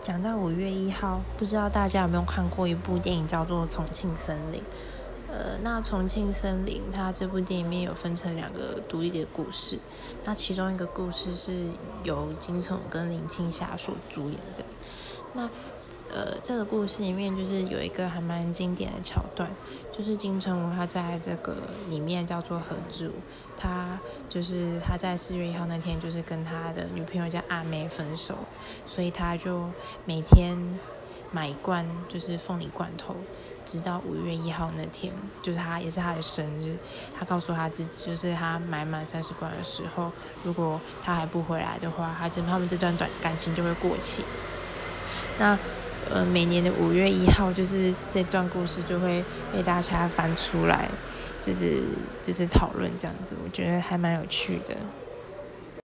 [0.00, 4.60] 讲到五月一号，不知道大家有没有看过一部电影叫做《重庆森林》。
[5.30, 9.78] 呃，那《重庆森林》它这部电影里面有分成两个独立的故事，
[10.24, 11.66] 那其中一个故事是
[12.02, 14.64] 由金城跟林青霞所主演的。
[15.34, 15.48] 那
[16.08, 19.48] 呃，这个故事里面就是有一个还蛮经典的桥段，
[19.92, 21.56] 就是金城武他在这个
[21.88, 23.12] 里面叫做何志武，
[23.56, 23.98] 他
[24.28, 28.34] 就是他在四月一号那天就是跟他的女朋友叫阿妹分手，
[28.86, 29.68] 所以他就
[30.04, 30.56] 每天
[31.32, 33.16] 买一罐就是凤梨罐头，
[33.64, 35.12] 直到五月一号那天，
[35.42, 36.76] 就是他也是他的生日，
[37.18, 40.10] 他告诉他自己，就是他买满三十罐的时候，
[40.44, 44.24] 如果他还不回来的话，他这他们这段短感情就会过期。
[45.40, 45.58] 那
[46.10, 50.86] 呃，每年的五月一号，就是这段故事就会被大家翻出来，
[51.40, 51.82] 就是
[52.22, 54.76] 就是讨论这样子，我觉得还蛮有趣的。